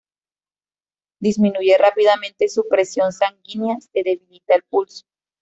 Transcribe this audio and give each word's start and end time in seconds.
Disminuye 1.19 1.77
rápidamente 1.77 2.47
su 2.49 2.67
presión 2.67 3.11
sanguínea, 3.11 3.77
se 3.81 4.01
debilita 4.03 4.55
el 4.55 4.63
pulso. 4.63 5.05